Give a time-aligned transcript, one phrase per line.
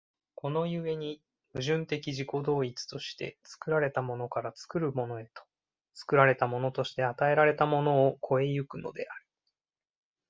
[0.33, 1.21] この故に
[1.53, 5.43] 矛盾的自己同一として、作られたものから作るものへと、
[5.93, 9.25] 作られたものとして与えられたものを越え行くのである。